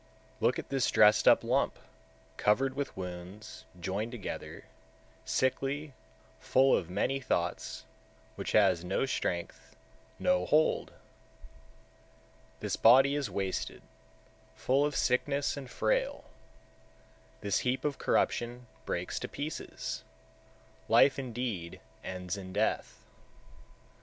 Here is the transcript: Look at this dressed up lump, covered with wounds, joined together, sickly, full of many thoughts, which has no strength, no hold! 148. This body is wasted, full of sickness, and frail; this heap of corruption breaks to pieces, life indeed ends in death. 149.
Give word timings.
Look 0.39 0.57
at 0.57 0.69
this 0.69 0.89
dressed 0.89 1.27
up 1.27 1.43
lump, 1.43 1.77
covered 2.35 2.73
with 2.75 2.97
wounds, 2.97 3.65
joined 3.79 4.11
together, 4.11 4.65
sickly, 5.25 5.93
full 6.39 6.75
of 6.75 6.89
many 6.89 7.19
thoughts, 7.19 7.85
which 8.35 8.53
has 8.53 8.83
no 8.83 9.05
strength, 9.05 9.75
no 10.17 10.47
hold! 10.47 10.89
148. 12.61 12.61
This 12.61 12.75
body 12.77 13.13
is 13.13 13.29
wasted, 13.29 13.83
full 14.55 14.83
of 14.87 14.95
sickness, 14.95 15.55
and 15.55 15.69
frail; 15.69 16.23
this 17.41 17.59
heap 17.59 17.85
of 17.85 17.99
corruption 17.99 18.65
breaks 18.87 19.19
to 19.19 19.27
pieces, 19.27 20.03
life 20.89 21.19
indeed 21.19 21.79
ends 22.03 22.37
in 22.37 22.53
death. 22.53 23.01
149. 23.03 23.07